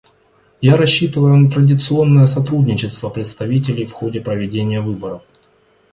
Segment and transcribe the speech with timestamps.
[0.61, 5.21] Я рассчитываю на традиционное сотрудничество представителей в ходе проведения выборов.